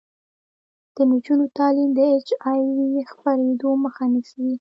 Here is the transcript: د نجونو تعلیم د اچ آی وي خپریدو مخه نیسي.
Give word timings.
د 0.95 0.97
نجونو 1.11 1.45
تعلیم 1.57 1.89
د 1.97 1.99
اچ 2.15 2.27
آی 2.49 2.61
وي 2.93 3.03
خپریدو 3.11 3.69
مخه 3.83 4.03
نیسي. 4.13 4.45